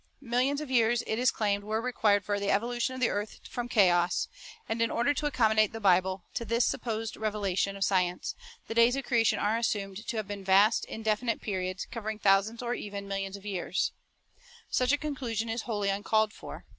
Millions 0.19 0.59
of 0.59 0.71
years, 0.71 1.03
it 1.05 1.19
is 1.19 1.29
claimed, 1.29 1.63
were 1.63 1.79
required 1.79 2.25
for 2.25 2.39
the 2.39 2.49
evolution 2.49 2.95
of 2.95 2.99
the 2.99 3.09
earth 3.11 3.39
from 3.47 3.67
chaos; 3.69 4.29
and 4.67 4.81
in 4.81 4.89
order 4.89 5.13
to 5.13 5.27
accommodate 5.27 5.73
the 5.73 5.79
Bible 5.79 6.23
to 6.33 6.43
this 6.43 6.65
supposed 6.65 7.15
revelation 7.15 7.77
of 7.77 7.83
science, 7.83 8.33
the 8.65 8.73
days 8.73 8.95
of 8.95 9.05
creation 9.05 9.37
are 9.37 9.59
assumed 9.59 10.07
to 10.07 10.17
have 10.17 10.27
been 10.27 10.43
vast, 10.43 10.85
indefinite 10.85 11.39
periods, 11.39 11.85
covering 11.91 12.17
thousands 12.17 12.63
or 12.63 12.73
even 12.73 13.07
millions 13.07 13.37
of 13.37 13.45
years. 13.45 13.91
Science 14.71 14.89
and 14.89 14.89
the 14.89 14.89
Bible 14.89 14.89
129 14.89 14.89
Such 14.89 14.91
a 14.91 14.97
conclusion 14.97 15.49
is 15.49 15.61
wholly 15.67 15.89
uncalled 15.89 16.33
for. 16.33 16.65